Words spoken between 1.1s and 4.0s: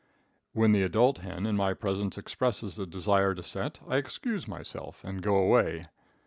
hen in my presence expresses a desire to set I